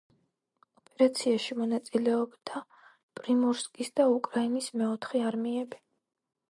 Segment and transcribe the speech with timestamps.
[0.79, 2.63] ოპერაციაში მონაწილეობდა
[3.21, 5.85] პრიმორსკის და უკრაინის მეოთხე არმიები.